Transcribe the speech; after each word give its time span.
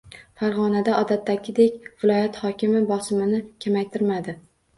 Farg'onada 0.41 0.95
odatdagidek 1.01 1.75
viloyat 2.05 2.41
hokimi 2.45 2.83
bosimini 2.89 3.43
kamaytirmadi 3.67 4.37